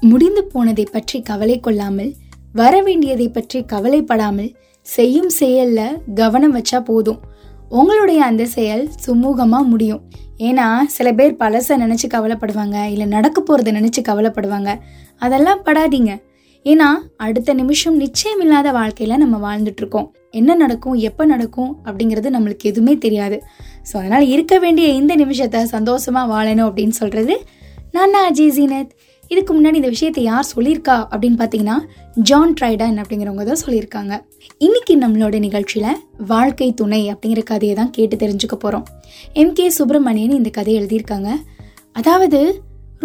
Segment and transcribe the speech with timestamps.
[0.00, 2.14] முடிந்து போனதை பற்றி கவலை கொள்ளாமல்
[2.52, 7.20] வர வேண்டியதை பற்றி கவலைப்படாமல் செய்யும் செயல்ல கவனம் வச்சா போதும்.
[7.68, 10.02] உங்களுடைய அந்த செயல் சுமூகமா முடியும்.
[10.38, 14.74] ஏன்னா சில பேர் பழச நினைச்சு கவலைப்படுவாங்க இல்ல நடக்க போறத நினைச்சு கவலைப்படுவாங்க.
[15.16, 16.22] அதெல்லாம் படாதீங்க.
[16.64, 20.14] ஏன்னா அடுத்த நிமிஷம் நிச்சயம் இல்லாத வாழ்க்கையில நம்ம வாழ்ந்துட்டு இருக்கோம்.
[20.30, 23.42] என்ன நடக்கும் எப்ப நடக்கும் அப்படிங்கிறது நம்மளுக்கு எதுவுமே தெரியாது.
[23.88, 27.34] ஸோ அதனால் இருக்க வேண்டிய இந்த நிமிஷத்தை சந்தோஷமாக வாழணும் அப்படின்னு சொல்கிறது
[27.96, 28.92] நான் அஜய் ஜீனத்.
[29.30, 31.76] இதுக்கு முன்னாடி இந்த விஷயத்தை யார் சொல்லியிருக்கா அப்படின்னு பார்த்தீங்கன்னா
[32.28, 34.14] ஜான் ட்ரைடன் அப்படிங்கிறவங்க தான் சொல்லியிருக்காங்க.
[34.66, 36.00] இன்னைக்கு நம்மளோட நிகழ்ச்சியில்
[36.32, 38.84] வாழ்க்கை துணை அப்படிங்கிற கதையை தான் கேட்டு தெரிஞ்சுக்க போகிறோம்
[39.42, 39.54] எம்.
[39.58, 39.66] கே.
[39.78, 41.30] சுப்பிரமணியன் இந்த கதையை எழுதியிருக்காங்க.
[42.00, 42.40] அதாவது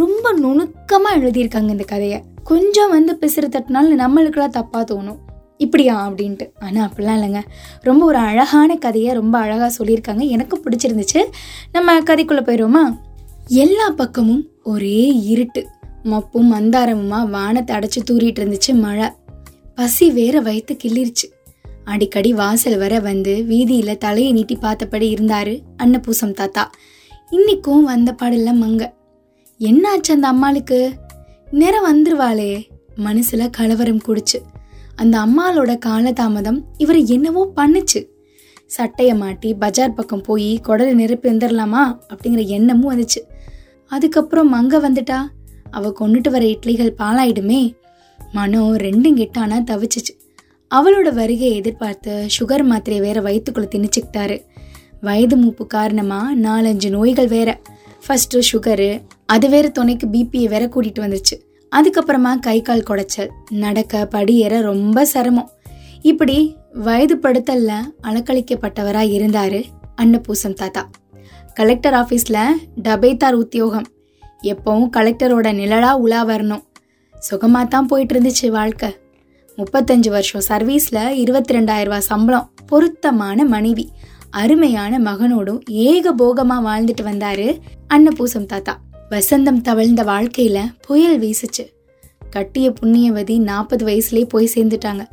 [0.02, 2.20] ரொம்ப நுணுக்கமாக எழுதியிருக்காங்க இந்த கதையை.
[2.52, 5.20] கொஞ்சம் வந்து பிசுறு தட்டினாலும் நம்மளுக்குலாம் தப்பாக தோணும்.
[5.60, 6.50] இப்படியா அப்படின்ட்டு.
[6.60, 7.42] ஆனால் அப்படிலாம் இல்லைங்க.
[7.80, 10.28] ரொம்ப ஒரு அழகான கதையை ரொம்ப அழகாக சொல்லியிருக்காங்க.
[10.28, 11.24] எனக்கும் பிடிச்சிருந்துச்சு.
[11.72, 12.98] நம்ம கதைக்குள்ளே போயிடுவோமா?
[13.48, 15.68] எல்லா பக்கமும் ஒரே இருட்டு.
[16.04, 19.10] மப்பும் மந்தாரமுமா வானத்தை அடைச்சி தூரிட்டு இருந்துச்சு மழை.
[19.76, 21.28] பசி வேற வயிற்று கிள்ளிருச்சு.
[21.84, 25.52] அடிக்கடி வாசல் வர வந்து வீதியில் தலையை நீட்டி பார்த்தபடி இருந்தார்
[25.84, 26.72] அன்னபூசம் தாத்தா.
[27.32, 28.92] இன்னைக்கும் வந்த பாடல மங்க.
[29.60, 30.92] என்னாச்சு அந்த அம்மாளுக்கு?
[31.52, 32.66] நேரம் வந்துருவாளே.
[32.96, 34.42] மனசில் கலவரம் குடிச்சு.
[35.02, 38.00] அந்த அம்மாளோட காலதாமதம் இவரை என்னவோ பண்ணுச்சு.
[38.66, 43.22] சட்டையை மாட்டி பஜார் பக்கம் போய் குடலை நெருப்பு எந்திரலாமா அப்படிங்கிற எண்ணமும் வந்துச்சு.
[43.92, 45.20] அதுக்கப்புறம் மங்க வந்துட்டா?
[45.72, 47.62] அவ கொண்டுட்டு வர இட்லிகள் பாலாயிடுமே
[48.34, 50.14] மனம் ரெண்டும் கெட்டானா தவிச்சிச்சு.
[50.72, 54.38] அவளோட வருகையை எதிர்பார்த்து சுகர் மாத்திரையை வேற வயிற்றுக்குள்ளே திணிச்சுக்கிட்டாரு.
[55.02, 57.50] வயது மூப்பு காரணமாக நாலஞ்சு நோய்கள் வேற.
[58.06, 58.92] ஃபஸ்ட்டு சுகரு
[59.26, 61.36] அது வேற துணைக்கு பிபியை வேற கூட்டிகிட்டு வந்துச்சு
[61.76, 65.50] அதுக்கப்புறமா கை கால் குடைச்சல் நடக்க படியேற ரொம்ப சிரமம்.
[66.02, 67.72] இப்படி வயது படுத்தல்ல
[68.04, 69.64] அலக்களிக்கப்பட்டவரா இருந்தாரு
[70.02, 70.90] அன்னபூசம் தாத்தா.
[71.54, 72.38] கலெக்டர் ஆபீஸ்ல
[72.84, 73.86] டபேத்தார் உத்தியோகம்.
[74.44, 76.64] எப்பவும் கலெக்டரோட நிழலா உலா வரணும்.
[77.32, 78.96] சுகமா தான் போயிட்டு இருந்துச்சு வாழ்க்கை.
[79.58, 83.90] முப்பத்தஞ்சு வருஷம் சர்வீஸ்ல இருபத்தி ரெண்டாயிரம் ரூபாய் சம்பளம் பொருத்தமான மனைவி
[84.30, 87.60] அருமையான மகனோடும் ஏக போகமா வாழ்ந்துட்டு வந்தாரு
[87.94, 88.80] அன்னபூசம் தாத்தா.
[89.10, 91.74] வசந்தம் தவழ்ந்த வாழ்க்கையில புயல் வீசுச்சு.
[92.30, 95.06] கட்டிய புண்ணியவதி நாற்பது வயசுலயே போய் சேர்ந்துட்டாங்க.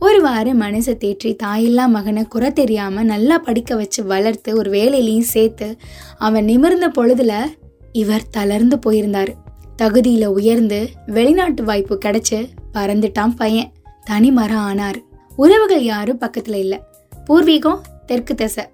[0.00, 5.76] ஒரு வாரம் மனசை தேற்றி தாயில்லா மகனை குறை தெரியாம நல்லா படிக்க வச்சு வளர்த்து ஒரு வேலையிலையும் சேர்த்து
[6.18, 7.44] அவன் நிமிர்ந்த பொழுதுல
[7.92, 9.34] இவர் தளர்ந்து போயிருந்தார்.
[9.82, 13.72] தகுதியில உயர்ந்து வெளிநாட்டு வாய்ப்பு கிடைச்சு பறந்துட்டான் பையன்.
[14.04, 14.92] தனி மரம்
[15.36, 16.86] உறவுகள் யாரும் பக்கத்துல இல்ல.
[17.26, 18.64] பூர்வீகம் தெற்கு திசை.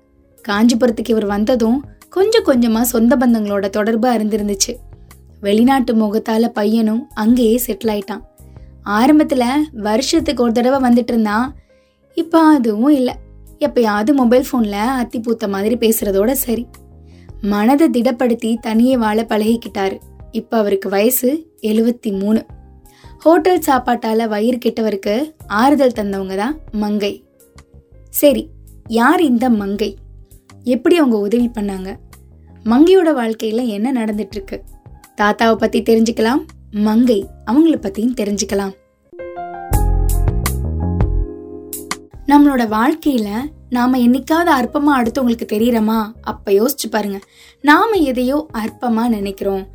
[0.49, 1.85] காஞ்சிபுரத்துக்கு இவர் வந்ததும்
[2.15, 4.73] கொஞ்சம் கொஞ்சமாக சொந்த பந்தங்களோட தொடர்பு அறிந்திருந்துச்சு.
[5.41, 8.23] வெளிநாட்டு முகத்தால் பையனும் அங்கேயே செட்டில் ஆயிட்டான்.
[8.83, 11.47] ஆரம்பத்தில் வருஷத்துக்கு ஒரு தடவை வந்துட்டு இருந்தான்
[12.17, 13.15] இப்போ அதுவும் இல்லை.
[13.59, 16.67] எப்பயாவது மொபைல் ஃபோனில் அத்தி பூத்த மாதிரி பேசுகிறதோட சரி.
[17.43, 19.97] மனதை திடப்படுத்தி தனியே வாழ பழகிக்கிட்டாரு.
[20.33, 21.29] இப்போ அவருக்கு வயசு
[21.63, 22.41] எழுவத்தி மூணு.
[23.19, 25.15] ஹோட்டல் சாப்பாட்டால் வயிறு கெட்டவருக்கு
[25.47, 27.25] ஆறுதல் தந்தவங்க தான் மங்கை.
[28.21, 28.49] சரி
[28.89, 29.97] யார் இந்த மங்கை?
[30.71, 31.97] எப்படி அவங்க உதவி பண்ணாங்க?
[32.65, 34.61] மங்கையோட வாழ்க்கையில என்ன நடந்துட்டு
[35.21, 38.75] தாத்தாவை பத்தி தெரிஞ்சுக்கலாம் மங்கை அவங்கள பத்தியும் தெரிஞ்சுக்கலாம்.
[42.27, 43.29] நம்மளோட வாழ்க்கையில
[43.71, 46.13] நாம என்னைக்காவது அற்பமா அடுத்தவங்களுக்கு தெரியறோமா?
[46.21, 47.19] அப்ப யோசிச்சு பாருங்க.
[47.61, 49.67] நாம எதையோ அற்பமா நினைக்கிறோம்.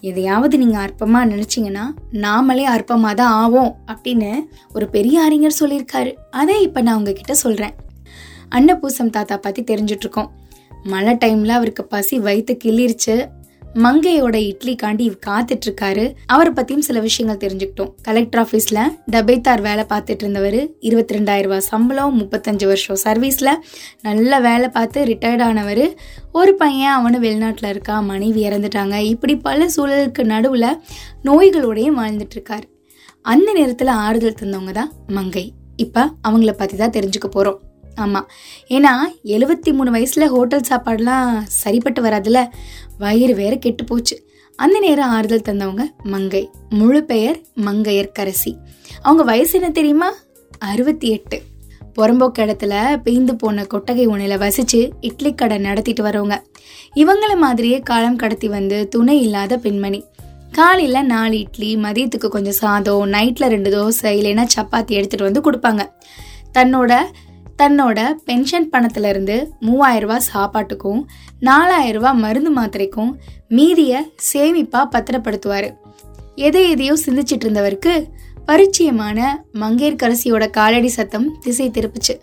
[0.00, 4.32] எதையாவது நீங்க அற்பமா நினைச்சீங்கன்னா நாமளே அற்பமா தான் ஆவோம் அப்படின்னு
[4.74, 6.12] ஒரு பெரிய அறிஞர் சொல்லியிருக்காரு.
[6.30, 7.74] அதை இப்ப நான் உங்ககிட்ட சொல்றேன்.
[8.54, 10.30] அன்னபூசம் தாத்தா பத்தி தெரிஞ்சிட்டு இருக்கோம்
[10.92, 13.16] மழை டைம்ல அவருக்கு பசி வயிற்று கிள்ளிருச்சு.
[13.84, 16.02] மங்கையோட இட்லி காண்டி காத்துட்டு இருக்காரு
[16.34, 17.90] அவரை பத்தியும் சில விஷயங்கள் தெரிஞ்சுக்கிட்டோம்.
[18.06, 18.82] கலெக்டர் ஆபீஸ்ல
[19.14, 20.58] டபைத்தார் வேலை பார்த்துட்டு இருந்தவர்
[20.88, 23.52] இருபத்தி ரெண்டாயிரம் ரூபாய் சம்பளம் முப்பத்தஞ்சு வருஷம் சர்வீஸ்ல
[24.08, 25.84] நல்ல வேலை பார்த்து ரிட்டையர்ட் ஆனவர்
[26.40, 28.96] ஒரு பையன் அவனு வெளிநாட்டில் இருக்கா மனைவி இறந்துட்டாங்க.
[29.12, 30.68] இப்படி பல சூழலுக்கு நடுவுல
[31.28, 32.66] நோய்களோடையும் வாழ்ந்துட்டு இருக்காரு
[33.34, 35.46] அந்த நேரத்தில் ஆறுதல் தந்தவங்க தான் மங்கை.
[35.76, 37.60] இப்போ அவங்கள பற்றி தான் தெரிஞ்சுக்க போகிறோம்
[37.94, 38.30] ஆமாம்
[38.68, 38.92] ஏன்னா
[39.24, 42.48] எழுபத்தி மூணு வயசில் ஹோட்டல் சாப்பாடுலாம் சரிப்பட்டு வராதுல
[42.98, 46.50] வயிறு வேற கெட்டு போச்சு அந்த நேரம் ஆறுதல் தந்தவங்க மங்கை.
[46.70, 48.56] முழு பெயர் மங்கையர் கரசி.
[49.02, 50.12] அவங்க வயசு என்ன தெரியுமா?
[50.58, 51.42] அறுபத்தி எட்டு.
[51.98, 56.42] புறம்போக்கு இடத்துல பெய்ந்து போன கொட்டகை உணையில் வசிச்சு இட்லி கடை நடத்திட்டு வரவங்க.
[56.94, 60.04] இவங்களை மாதிரியே காலம் கடத்தி வந்து துணை இல்லாத பெண்மணி.
[60.52, 65.88] காலையில் நாலு இட்லி மதியத்துக்கு கொஞ்சம் சாதம் நைட்டில் ரெண்டு தோசை இல்லைன்னா சப்பாத்தி எடுத்துகிட்டு வந்து கொடுப்பாங்க.
[66.54, 67.02] தன்னோட
[67.62, 71.08] தன்னோட பென்ஷன் பணத்துல இருந்து மூவாயிரம் ரூபாய் சாப்பாட்டுக்கும்
[71.40, 73.18] நாலாயிரம் ரூபாய் மருந்து மாத்திரைக்கும்
[73.50, 74.00] மீதிய
[74.32, 75.74] சேமிப்பா பத்திரப்படுத்துவாரு.
[76.34, 78.04] எதை எதையோ சிந்திச்சிட்டு இருந்தவருக்கு
[78.46, 79.22] பரிச்சயமான
[79.52, 82.20] மங்கேற்கரசியோட காலடி சத்தம் திசை திருப்புச்சு.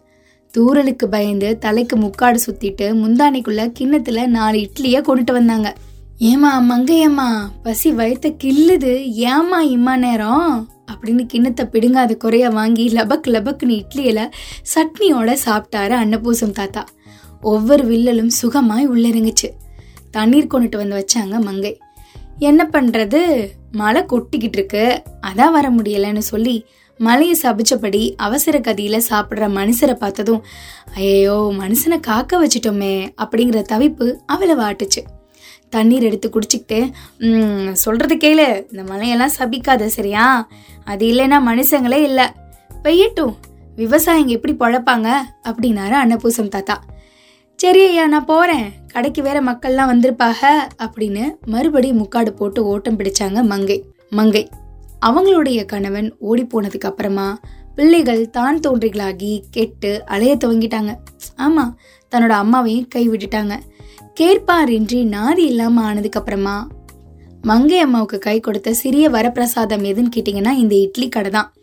[0.51, 5.75] தூரலுக்கு பயந்து தலைக்கு முக்காடு சுத்திட்டு முந்தானைக்குள்ள கிண்ணத்துல நாலு இட்லிய கொண்டுட்டு வந்தாங்க.
[6.19, 7.27] ஏமா மங்கையம்மா
[7.63, 8.93] பசி வயித்த கில்லுது
[9.29, 10.69] ஏமா இம்மா நேரம்?
[10.91, 14.19] அப்படின்னு கிண்ணத்தை பிடுங்காத குறைய வாங்கி லபக் லபக்குன்னு இட்லியில
[14.73, 16.85] சட்னியோட சாப்பிட்டாரு அன்னபூசம் தாத்தா.
[17.41, 19.49] ஒவ்வொரு வில்லலும் சுகமாய் உள்ளிறங்குச்சு.
[20.11, 21.77] தண்ணீர் கொண்டுட்டு வந்து வச்சாங்க மங்கை.
[22.39, 23.21] என்ன பண்றது?
[23.71, 25.03] மழை கொட்டிக்கிட்டு இருக்கு.
[25.27, 26.65] அதான் வர முடியலன்னு சொல்லி
[26.97, 30.43] மலையை சபிச்சபடி அவசர கதியில சாப்பிட்ற மனுஷரை பார்த்ததும்
[30.93, 35.01] ஐயோ மனுஷனை காக்க வச்சிட்டோமே அப்படிங்கிற தவிப்பு அவளை வாட்டுச்சு.
[35.75, 36.79] தண்ணீர் எடுத்து குடிச்சிக்கிட்டு
[37.83, 38.47] சொல்கிறது கேளு.
[38.71, 40.25] இந்த மலையெல்லாம் சபிக்காத சரியா?
[40.91, 42.27] அது இல்லைன்னா மனுஷங்களே இல்லை.
[42.83, 43.35] பெய்யட்டும்.
[43.81, 45.09] விவசாயிங்க எப்படி பழப்பாங்க?
[45.49, 46.75] அப்படின்னாரு அன்னபூசம் தாத்தா.
[47.59, 50.49] சரி ஐயா நான் போகிறேன் கடைக்கு வேற மக்கள்லாம் வந்திருப்பாக
[50.85, 51.23] அப்படின்னு
[51.53, 53.77] மறுபடியும் முக்காடு போட்டு ஓட்டம் பிடிச்சாங்க மங்கை.
[54.19, 54.43] மங்கை.
[55.05, 57.27] அவங்களுடைய கணவன் ஓடி போனதுக்கு அப்புறமா
[57.75, 60.91] பிள்ளைகள் தான் தோன்றிகளாகி கெட்டு அலைய துவங்கிட்டாங்க.
[61.45, 61.71] ஆமாம்
[62.11, 63.53] தன்னோட அம்மாவையும் கை விட்டுட்டாங்க.
[64.19, 66.67] கேட்பாரின்றி நாதி இல்லாம ஆனதுக்கு அப்புறமா
[67.41, 71.53] மங்கை அம்மாவுக்கு கை கொடுத்த சிறிய வரப்பிரசாதம் எதுன்னு கேட்டீங்கன்னா இந்த இட்லி கடை தான்.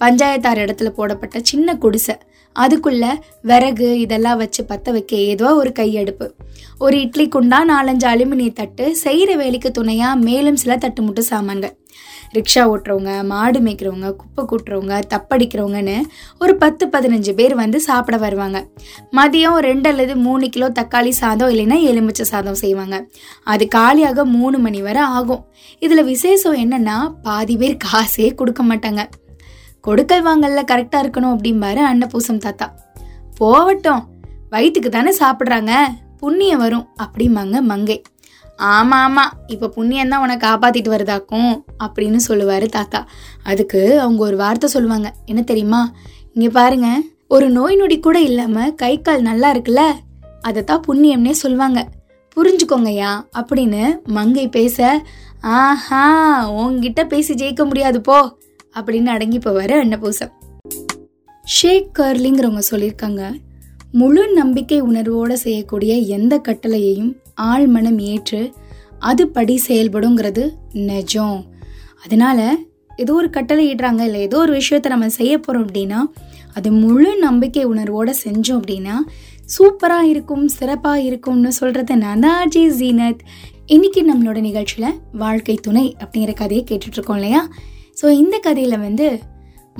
[0.00, 2.14] பஞ்சாயத்தார் இடத்துல போடப்பட்ட சின்ன குடிசை.
[2.56, 3.06] அதுக்குள்ள
[3.42, 6.30] விறகு இதெல்லாம் வச்சு பத்த வைக்க ஏதோ ஒரு கையடுப்பு.
[6.78, 11.76] ஒரு இட்லி குண்டா நாலஞ்சு அலுமினிய தட்டு செய்கிற வேலைக்கு துணையா மேலும் சில தட்டு முட்டு சாமான்கள்.
[12.34, 15.96] ரிக்ஷா ஓட்டுறவங்க மாடு மேய்க்கிறவங்க குப்பை கூட்டுறவங்க தப்படிக்கிறவங்கன்னு
[16.38, 18.66] ஒரு பத்து பதினஞ்சு பேர் வந்து சாப்பிட வருவாங்க.
[19.12, 23.06] மதியம் ரெண்டு அல்லது மூணு கிலோ தக்காளி சாதம் இல்லைன்னா எலுமிச்சை சாதம் செய்வாங்க.
[23.44, 25.44] அது காலியாக மூணு மணி வரை ஆகும்.
[25.78, 29.04] இதில் விசேஷம் என்னன்னா பாதி பேர் காசே கொடுக்க மாட்டாங்க.
[29.80, 32.74] கொடுக்கல் வாங்கல்ல கரெக்டாக இருக்கணும் அப்படிம்பாரு அன்னபூசம் தாத்தா.
[33.38, 34.04] போவட்டும்
[34.50, 35.72] வயிற்றுக்கு தானே சாப்பிட்றாங்க
[36.18, 38.02] புண்ணியம் வரும் அப்படிம்பாங்க மங்கை.
[38.58, 43.06] ஆமாம் ஆமாம் இப்போ புண்ணியம் தான் உனக்கு காப்பாற்றிட்டு வருதாக்கும் அப்படின்னு சொல்லுவார் தாத்தா.
[43.42, 45.14] அதுக்கு அவங்க ஒரு வார்த்தை சொல்லுவாங்க.
[45.26, 45.92] என்ன தெரியுமா?
[46.34, 46.98] இங்கே பாருங்க.
[47.28, 49.92] ஒரு நோய் நொடி கூட இல்லாமல் கை கால் நல்லா இருக்குல்ல?
[50.40, 51.88] அதை தான் புண்ணியம்னே சொல்லுவாங்க.
[52.36, 55.02] புரிஞ்சுக்கோங்கய்யா அப்படின்னு மங்கை பேச
[55.40, 58.36] ஆஹா உங்ககிட்ட பேசி ஜெயிக்க முடியாது போ
[58.74, 60.32] அப்படின்னு அடங்கி போவார் அன்னபூசம்.
[61.44, 63.32] ஷேக் கர்லிங்கிறவங்க சொல்லியிருக்காங்க.
[63.92, 68.52] முழு நம்பிக்கை உணர்வோடு செய்யக்கூடிய எந்த கட்டளையையும் ஆள் மனம் ஏற்று
[69.00, 71.44] அதுபடி செயல்படுங்கிறது நிஜம்.
[72.04, 72.56] அதனால
[72.96, 76.00] ஏதோ ஒரு கட்டளை இடுறாங்க இல்லை ஏதோ ஒரு விஷயத்த நம்ம செய்ய போகிறோம் அப்படின்னா
[76.54, 78.96] அது முழு நம்பிக்கை உணர்வோடு செஞ்சோம் அப்படின்னா
[79.58, 83.20] சூப்பராக இருக்கும் சிறப்பாக இருக்கும்னு சொல்கிறது நனாஜி ஜீனத்.
[83.66, 87.48] இன்னைக்கு நம்மளோட நிகழ்ச்சியில் வாழ்க்கை துணை அப்படிங்கிற கதையை கேட்டுட்ருக்கோம் இல்லையா?
[88.02, 89.20] ஸோ இந்த கதையில் வந்து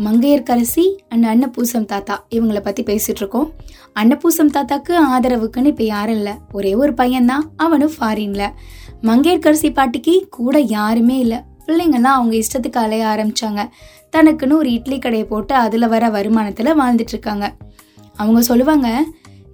[0.04, 3.52] மங்கையர்கரசி அண்ட் அன்னபூசம் தாத்தா இவங்கள பத்தி பேசிட்டு இருக்கோம்.
[3.94, 6.38] அன்னபூசம் தாத்தாக்கு ஆதரவுக்குன்னு இப்ப யாரும் இல்ல.
[6.52, 8.50] ஒரே ஒரு பையன்தான் அவனும் ஃபாரின்ல
[9.02, 11.44] மங்கையர்கரசி பாட்டிக்கு கூட யாருமே இல்ல.
[11.66, 13.68] பிள்ளைங்கள்லாம் அவங்க இஷ்டத்துக்கு அலைய ஆரம்பிச்சாங்க.
[14.16, 17.54] தனக்குன்னு ஒரு இட்லி கடையை போட்டு அதுல வர வருமானத்துல வாழ்ந்துட்டு இருக்காங்க.
[18.16, 19.04] அவங்க சொல்லுவாங்க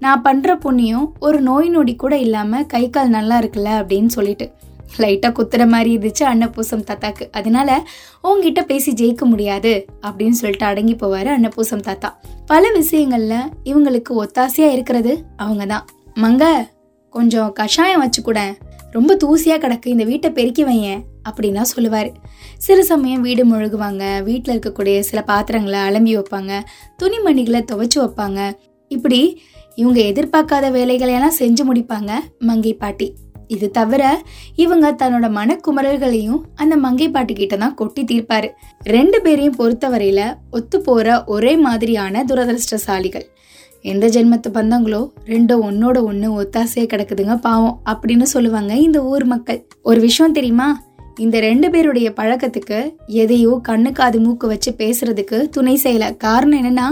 [0.01, 3.71] நான் பண்ற புண்ணியம் ஒரு நோய் நொடி கூட இல்லாம கை கால் நல்லா இருக்குல்ல?
[3.81, 4.51] அப்படின்னு சொல்லிட்டு.
[4.99, 7.29] லைட்டாக குத்துற மாதிரி இருந்துச்சு அன்னப்பூசம் தாத்தாக்கு.
[7.33, 7.85] அதனால
[8.23, 12.21] உங்ககிட்ட பேசி ஜெயிக்க முடியாது அப்படின்னு சொல்லிட்டு அடங்கி போவார் அன்னப்பூசம் தாத்தா.
[12.47, 13.35] பல விஷயங்கள்ல
[13.65, 16.69] இவங்களுக்கு ஒத்தாசையாக இருக்கிறது அவங்க தான் மங்க
[17.09, 18.55] கொஞ்சம் கஷாயம் வச்சு கூட
[18.91, 22.13] ரொம்ப தூசியாக கிடக்கு இந்த வீட்டை பெருக்கி வையன் அப்படின்னா சொல்லுவார்.
[22.59, 26.61] சில சமயம் வீடு முழுகுவாங்க வீட்டில் இருக்கக்கூடிய சில பாத்திரங்களை அலம்பி வைப்பாங்க
[27.03, 28.53] துணிமணிகளை துவைச்சு வைப்பாங்க.
[28.89, 29.43] இப்படி
[29.75, 33.15] இவங்க எதிர்பார்க்காத வேலைகளை எல்லாம் செஞ்சு முடிப்பாங்க மங்கை பாட்டி.
[33.57, 34.03] இது தவிர
[34.65, 38.49] இவங்க தன்னோட மனக்குமரல்களையும் அந்த மங்கை பாட்டு கிட்ட தான் கொட்டி தீர்ப்பாரு.
[38.97, 43.27] ரெண்டு பேரையும் பொறுத்தவரையில ஒத்து போற ஒரே மாதிரியான துரதிருஷ்டசாலிகள்.
[43.93, 49.61] எந்த ஜென்மத்து பந்தங்களோ ரெண்டும் ஒன்னோட ஒன்று ஒத்தாசையே கிடக்குதுங்க பாவம் அப்படின்னு சொல்லுவாங்க இந்த ஊர் மக்கள்.
[49.83, 50.69] ஒரு விஷயம் தெரியுமா?
[51.19, 52.79] இந்த ரெண்டு பேருடைய பழக்கத்துக்கு
[53.23, 56.05] எதையோ கண்ணுக்கு அது மூக்கு வச்சு பேசுறதுக்கு துணை செய்யல.
[56.17, 56.87] காரணம் என்னன்னா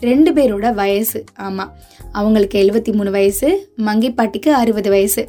[0.00, 1.20] ரெண்டு பேரோட வயசு.
[1.46, 1.64] ஆமா
[2.12, 3.48] அவங்களுக்கு எழுபத்தி மூணு வயசு
[3.88, 5.24] மங்கை பாட்டிக்கு அறுபது வயசு.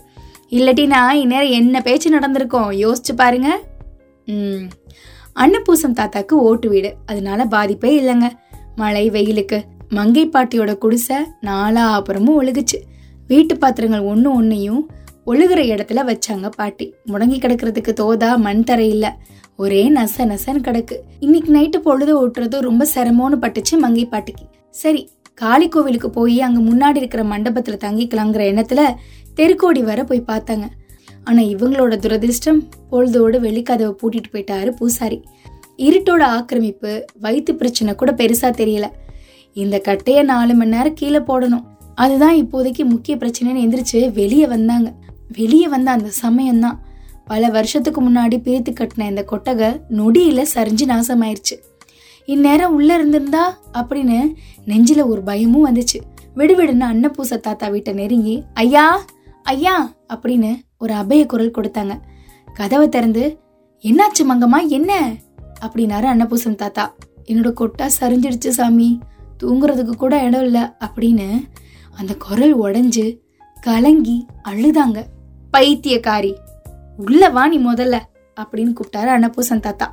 [0.50, 2.72] இல்லாட்டினா இந்நேரம் என்ன பேச்சு நடந்திருக்கோம்?
[2.72, 3.60] யோசிச்சு பாருங்க.
[4.26, 4.70] ம்.
[5.36, 6.96] அன்னப்பூசம் தாத்தாக்கு ஓட்டு வீடு.
[7.06, 8.30] அதனால பாதிப்பே இல்லைங்க.
[8.76, 12.80] மழை வெயிலுக்கு மங்கை பாட்டியோட குடிசை நாலாபுரமும் ஒழுகுச்சு.
[13.28, 14.90] வீட்டு பாத்திரங்கள் ஒன்று ஒன்றையும்
[15.26, 16.94] ஒழுகிற இடத்துல வச்சாங்க பாட்டி.
[17.06, 19.10] முடங்கி கிடக்கிறதுக்கு தோதா மண் தர இல்லை.
[19.58, 20.98] ஒரே நச நசன்னு கிடக்கு.
[21.20, 24.44] இன்னைக்கு நைட்டு பொழுது ஓட்டுறது ரொம்ப சிரமம்னு பட்டுச்சு மங்கை பாட்டிக்கு.
[24.70, 28.96] சரி காளி கோவிலுக்கு போய் அங்க முன்னாடி இருக்கிற மண்டபத்துல தங்கிக்கலாங்கிற எண்ணத்துல
[29.38, 30.68] தெருக்கோடி வர போய் பார்த்தாங்க.
[31.24, 35.18] ஆனா இவங்களோட துரதிர்ஷ்டம் பொழுதோடு வெளிக்கதவை பூட்டிட்டு போயிட்டாரு பூசாரி.
[35.78, 38.86] இருட்டோட ஆக்கிரமிப்பு வயிற்று பிரச்சனை கூட பெருசா தெரியல.
[39.54, 41.66] இந்த கட்டைய நாலு மணி நேரம் கீழே போடணும்.
[41.96, 44.94] அதுதான் இப்போதைக்கு முக்கிய பிரச்சனைன்னு எந்திரிச்சு வெளியே வந்தாங்க.
[45.38, 46.78] வெளியே வந்த அந்த சமயம்தான்.
[47.26, 51.56] பல வருஷத்துக்கு முன்னாடி பிரித்து கட்டின இந்த கொட்டகை நொடியில சரிஞ்சு நாசமாயிருச்சு.
[52.26, 54.20] இந்நேரம் உள்ள இருந்திருந்தா அப்படின்னு
[54.66, 56.00] நெஞ்சில ஒரு பயமும் வந்துச்சு.
[56.36, 58.86] விடுவிடுன்னு அன்னப்பூச தாத்தா வீட்டை நெருங்கி ஐயா
[59.52, 59.74] ஐயா
[60.14, 61.94] அப்படின்னு ஒரு அபய குரல் கொடுத்தாங்க.
[62.54, 63.24] கதவை திறந்து
[63.84, 64.92] என்னாச்சு மங்கம்மா என்ன?
[65.62, 66.84] அப்படின்னாரு அன்னபூசம் தாத்தா.
[67.26, 69.00] என்னோட கொட்டா சரிஞ்சிடுச்சு சாமி
[69.44, 71.28] தூங்குறதுக்கு கூட இடம் இல்லை அப்படின்னு
[71.98, 73.06] அந்த குரல் உடஞ்சு
[73.62, 75.00] கலங்கி அழுதாங்க.
[75.54, 76.34] பைத்தியக்காரி
[76.98, 77.96] உள்ள வா நீ முதல்ல
[78.38, 79.88] அப்படின்னு கூப்பிட்டாரு அன்னபூசன் தாத்தா.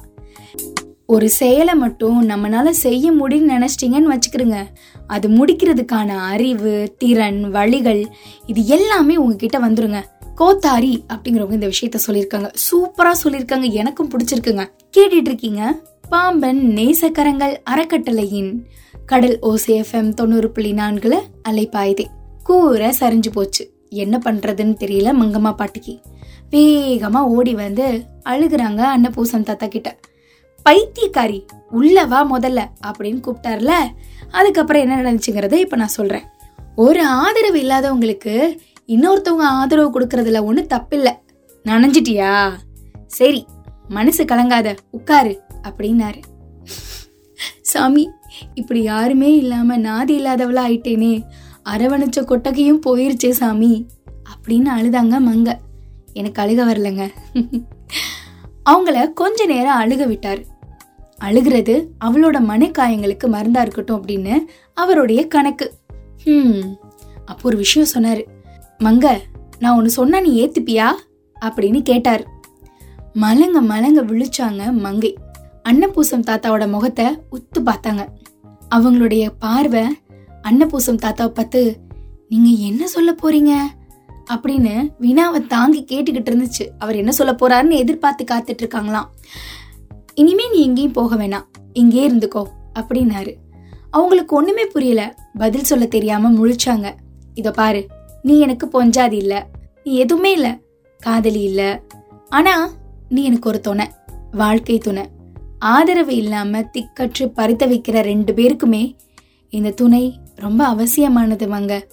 [1.06, 4.64] ஒரு செயலை மட்டும் நம்மளால செய்ய முடியும்னு நினைச்சிட்டீங்கன்னு வச்சுக்கிறோங்க
[5.06, 8.08] அது முடிக்கிறதுக்கான அறிவு திறன் வழிகள்
[8.46, 10.02] இது எல்லாமே உங்ககிட்ட வந்துருங்க.
[10.34, 12.50] கோத்தாரி அப்படிங்கிறவங்க இந்த விஷயத்த சொல்லியிருக்காங்க.
[12.70, 13.70] சூப்பரா சொல்லியிருக்காங்க.
[13.70, 14.66] எனக்கும் பிடிச்சிருக்குங்க.
[14.96, 18.64] கேட்டுட்டு இருக்கீங்க பாம்பன் நேசக்கரங்கள் அறக்கட்டளையின்
[19.06, 21.14] கடல் ஓசிஎஃப்எம் தொண்ணூறு புள்ளி நான்குல
[21.48, 22.04] அலைப்பாயுதே.
[22.44, 23.72] கூரை சரிஞ்சு போச்சு.
[23.88, 25.98] என்ன பண்றதுன்னு தெரியல மங்கம்மா பாட்டிக்கு.
[26.50, 29.98] வேகமா ஓடி வந்து அழுகுறாங்க அன்னபூசன் தாத்தா கிட்ட.
[30.64, 33.72] பைத்தியக்காரி உள்ள வா முதல்ல அப்படின்னு கூப்பிட்டார்ல
[34.30, 36.22] அதுக்கப்புறம் என்ன நடந்துச்சுங்கிறத இப்ப நான் சொல்றேன்.
[36.76, 41.08] ஒரு ஆதரவு இல்லாதவங்களுக்கு இன்னொருத்தவங்க ஆதரவு கொடுக்கறதுல ஒண்ணு தப்பில்ல.
[41.64, 42.50] நனைஞ்சிட்டியா?
[43.06, 43.46] சரி
[43.88, 46.20] மனசு கலங்காத உட்காரு அப்படின்னாரு.
[47.60, 48.10] சாமி
[48.54, 51.24] இப்படி யாருமே இல்லாம நாதி இல்லாதவளா ஆயிட்டேனே
[51.64, 53.86] அரவணைச்ச கொட்டகையும் போயிருச்சே சாமி
[54.32, 55.52] அப்படின்னு அழுதாங்க மங்க.
[56.12, 57.04] எனக்கு அழுக வரலங்க.
[58.70, 60.42] அவங்கள கொஞ்ச நேரம் அழுக விட்டாரு.
[61.18, 64.38] அழுகிறது அவளோட மனக்காயங்களுக்கு மருந்தா இருக்கட்டும் அப்படின்னு
[64.74, 65.74] அவருடைய கணக்கு.
[66.24, 66.78] ஹம்
[67.24, 68.24] அப்போ ஒரு விஷயம் சொன்னாரு.
[68.78, 69.18] மங்க
[69.58, 70.92] நான் ஒன்னு சொன்னா நீ ஏத்துப்பியா?
[71.40, 72.26] அப்படின்னு கேட்டார்.
[73.14, 75.16] மலங்க மலங்க விழிச்சாங்க மங்கை.
[75.68, 78.06] அன்னபூசம் தாத்தாவோட முகத்தை உத்து பார்த்தாங்க.
[78.74, 79.82] அவங்களுடைய பார்வை
[80.42, 81.76] அன்னபூசம் தாத்தாவை பார்த்து
[82.28, 83.58] நீங்க என்ன சொல்ல போறீங்க?
[84.30, 86.68] அப்படின்னு வினாவை தாங்கி கேட்டுக்கிட்டு இருந்துச்சு.
[86.78, 89.06] அவர் என்ன சொல்ல போறாருன்னு எதிர்பார்த்து காத்துட்டு இருக்காங்களாம்.
[90.14, 91.44] இனிமே நீ எங்கேயும் போக வேணாம்.
[91.72, 92.44] இங்கே இருந்துக்கோ
[92.74, 93.34] அப்படின்னாரு.
[93.90, 95.14] அவங்களுக்கு ஒண்ணுமே புரியல.
[95.38, 96.92] பதில் சொல்ல தெரியாம முழிச்சாங்க.
[97.34, 97.86] இத பாரு
[98.22, 99.46] நீ எனக்கு பொஞ்சாதி இல்ல.
[99.84, 100.58] நீ எதுவுமே இல்ல.
[100.98, 101.82] காதலி இல்ல.
[102.28, 102.70] ஆனா
[103.08, 103.86] நீ எனக்கு ஒரு துணை.
[104.32, 105.08] வாழ்க்கை துணை.
[105.58, 108.96] ஆதரவு இல்லாம திக்கற்று பறித்த வைக்கிற ரெண்டு பேருக்குமே
[109.50, 111.86] இந்த துணை ரொம்ப அவசியமானது வாங்க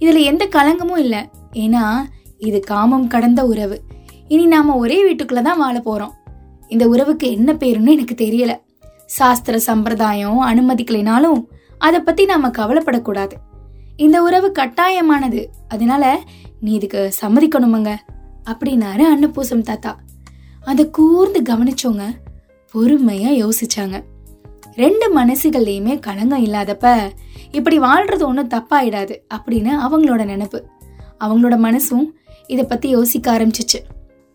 [0.00, 1.30] இதுல எந்த கலங்கமும் இல்ல.
[1.52, 1.96] ஏன்னா
[2.38, 3.82] இது காமம் கடந்த உறவு.
[4.28, 6.17] இனி நாம ஒரே வீட்டுக்குள்ள தான் வாழ போறோம்.
[6.68, 8.56] இந்த உறவுக்கு என்ன பேருன்னு எனக்கு தெரியல.
[9.06, 11.44] சாஸ்திர சம்பிரதாயம் அனுமதிக்கலைனாலும்
[11.78, 13.32] அதை பத்தி நாம கவலைப்படக்கூடாது.
[13.96, 15.46] இந்த உறவு கட்டாயமானது.
[15.68, 16.20] அதனால
[16.60, 17.96] நீ இதுக்கு சம்மதிக்கணுமங்க
[18.44, 19.98] அப்படின்னாரு அன்னபூசம் தாத்தா.
[20.64, 22.04] அதை கூர்ந்து கவனிச்சவங்க
[22.74, 24.02] பொறுமையா யோசிச்சாங்க.
[24.74, 27.10] ரெண்டு மனசுகள்லையுமே கலங்கம் இல்லாதப்ப
[27.50, 30.62] இப்படி வாழ்றது ஒன்றும் தப்பாயிடாது அப்படின்னு அவங்களோட நினப்பு.
[31.20, 32.10] அவங்களோட மனசும்
[32.46, 33.80] இதை பத்தி யோசிக்க ஆரம்பிச்சிச்சு.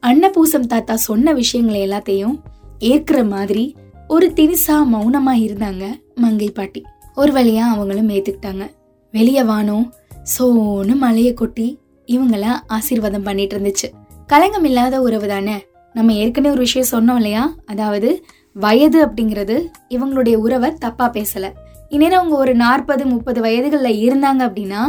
[0.07, 2.35] அன்னபூசம் தாத்தா சொன்ன விஷயங்களை எல்லாத்தையும்
[2.79, 3.75] ஏற்கிற மாதிரி
[4.07, 5.83] ஒரு தினிசா மௌனமா இருந்தாங்க
[6.15, 6.83] மங்கை பாட்டி.
[7.15, 8.69] ஒரு வழியா அவங்களும் ஏத்துக்கிட்டாங்க.
[9.11, 9.93] வெளியே வானம்
[10.33, 13.87] சோனு மலையை கொட்டி இவங்கள ஆசீர்வாதம் பண்ணிட்டு இருந்துச்சு.
[14.33, 15.65] கலங்கம் இல்லாத உறவு தானே?
[15.93, 17.55] நம்ம ஏற்கனவே ஒரு விஷயம் சொன்னோம் இல்லையா?
[17.65, 21.49] அதாவது வயது அப்படிங்கிறது இவங்களுடைய உறவை தப்பா பேசல.
[21.89, 24.81] இந்நேரம் அவங்க ஒரு நாற்பது முப்பது வயதுகளில் இருந்தாங்க அப்படின்னா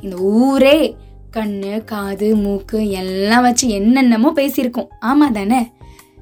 [0.00, 0.96] இந்த ஊரே
[1.36, 4.88] கண்ணு காது மூக்கு எல்லாம் வச்சு என்னென்னமோ பேசியிருக்கோம்.
[5.06, 5.72] ஆமா தானே?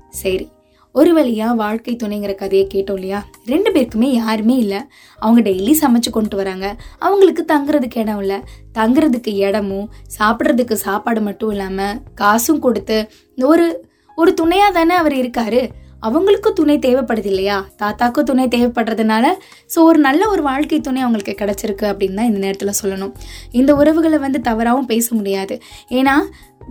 [0.08, 0.48] சரி
[0.94, 3.24] ஒரு வழியாக வாழ்க்கை துணைங்கிற கதையை கேட்டோம் இல்லையா?
[3.46, 4.80] ரெண்டு பேருக்குமே யாருமே இல்லை.
[5.18, 6.76] அவங்க டெய்லி சமைச்சு கொண்டு வராங்க.
[6.98, 8.38] அவங்களுக்கு தங்குறதுக்கு இடம் இல்லை.
[8.78, 13.66] தங்குறதுக்கு இடமும் சாப்பிட்றதுக்கு சாப்பாடு மட்டும் இல்லாமல் காசும் கொடுத்து ஒரு
[14.16, 15.62] ஒரு துணையாக தானே அவர் இருக்காரு?
[16.08, 19.26] அவங்களுக்கும் துணை தேவைப்படுது இல்லையா தாத்தாக்கும் துணை தேவைப்படுறதுனால
[19.74, 23.14] ஸோ ஒரு நல்ல ஒரு வாழ்க்கை துணை அவங்களுக்கு கிடைச்சிருக்கு அப்படின்னு தான் இந்த நேரத்தில் சொல்லணும்.
[23.60, 25.56] இந்த உறவுகளை வந்து தவறாகவும் பேச முடியாது.
[26.00, 26.16] ஏன்னா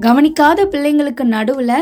[0.07, 1.75] கவனிக்காத பிள்ளைங்களுக்கு நடுவில்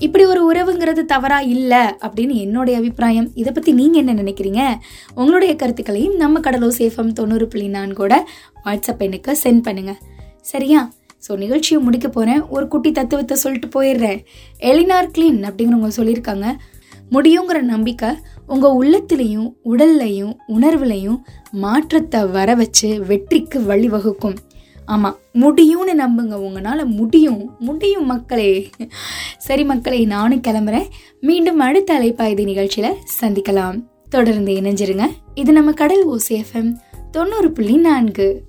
[0.00, 3.28] இப்படி ஒரு உறவுங்கிறது தவறா இல்லை அப்படின்னு என்னுடைய அபிப்பிராயம்.
[3.40, 4.62] இதை பற்றி நீங்கள் என்ன நினைக்கிறீங்க?
[5.20, 8.14] உங்களுடைய கருத்துக்களையும் நம்ம கடலூர் சேஃபம் தொண்ணூறு புள்ளி நான்கோட
[8.66, 10.00] வாட்ஸ்அப் எண்ணுக்கு சென்ட் பண்ணுங்கள்
[10.52, 10.80] சரியா?
[11.26, 14.18] ஸோ நிகழ்ச்சியை முடிக்க போகிறேன் ஒரு குட்டி தத்துவத்தை சொல்லிட்டு போயிடுறேன்.
[14.70, 16.48] எலினார் கிளீன் அப்படிங்கிறவங்க சொல்லியிருக்காங்க.
[17.14, 18.08] முடியுங்கிற நம்பிக்கை
[18.46, 24.36] உங்க உள்ளத்திலையும் உடல்லையும் உணர்வுலையும் மாற்றத்தை வர வச்சு வெற்றிக்கு வழிவகுக்கும்.
[24.86, 26.34] ஆமாம் முடியும்னு நம்புங்க.
[26.34, 27.56] உங்களால் முடியும்.
[27.58, 28.70] முடியும் மக்களே.
[29.38, 30.86] சரி மக்களே நானும் கிளம்புறேன்.
[31.20, 33.84] மீண்டும் அடுத்த அலைப்பாய்தி நிகழ்ச்சியில் சந்திக்கலாம்.
[34.08, 35.02] தொடர்ந்து இணைஞ்சிருங்க.
[35.34, 36.74] இது நம்ம கடல் ஓசி எஃப்எம்
[37.10, 38.42] தொண்ணூறு புள்ளி நான்கு.